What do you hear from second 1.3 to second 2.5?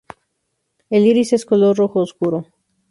es color rojo oscuro.